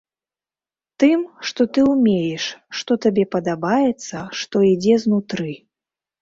Тым, 1.01 1.19
што 1.49 1.61
ты 1.77 1.83
ўмееш, 1.91 2.47
што 2.79 2.97
табе 3.07 3.27
падабаецца, 3.37 4.23
што 4.41 4.55
ідзе 4.73 4.95
знутры. 5.07 5.53